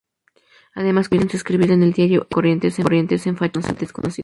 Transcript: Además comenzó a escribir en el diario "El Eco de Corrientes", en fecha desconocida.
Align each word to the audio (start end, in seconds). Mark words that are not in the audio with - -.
Además 0.73 1.09
comenzó 1.09 1.37
a 1.37 1.37
escribir 1.37 1.69
en 1.71 1.83
el 1.83 1.93
diario 1.93 2.21
"El 2.21 2.21
Eco 2.25 2.41
de 2.59 2.71
Corrientes", 2.73 3.27
en 3.27 3.37
fecha 3.37 3.73
desconocida. 3.73 4.19